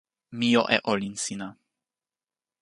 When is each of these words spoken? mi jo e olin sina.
mi 0.37 0.47
jo 0.55 0.63
e 0.75 0.77
olin 0.91 1.15
sina. 1.23 1.47